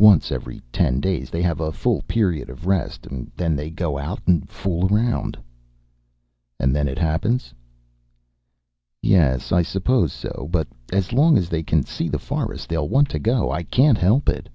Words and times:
Once 0.00 0.32
every 0.32 0.60
ten 0.72 0.98
days 0.98 1.30
they 1.30 1.40
have 1.40 1.60
a 1.60 1.70
full 1.70 2.02
period 2.08 2.50
of 2.50 2.66
rest. 2.66 3.06
Then 3.36 3.54
they 3.54 3.70
go 3.70 3.96
out 3.96 4.18
and 4.26 4.48
fool 4.48 4.88
around." 4.92 5.38
"And 6.58 6.74
then 6.74 6.88
it 6.88 6.98
happens?" 6.98 7.54
"Yes, 9.00 9.52
I 9.52 9.62
suppose 9.62 10.12
so. 10.12 10.48
But 10.50 10.66
as 10.92 11.12
long 11.12 11.38
as 11.38 11.48
they 11.48 11.62
can 11.62 11.84
see 11.84 12.08
the 12.08 12.18
forest 12.18 12.68
they'll 12.68 12.88
want 12.88 13.08
to 13.10 13.20
go. 13.20 13.52
I 13.52 13.62
can't 13.62 13.98
help 13.98 14.28
it." 14.28 14.48